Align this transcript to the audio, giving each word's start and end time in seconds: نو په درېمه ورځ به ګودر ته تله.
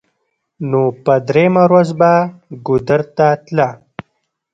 نو 0.69 0.81
په 1.03 1.13
درېمه 1.27 1.63
ورځ 1.67 1.89
به 1.99 2.13
ګودر 2.65 3.01
ته 3.15 3.27
تله. 3.45 3.69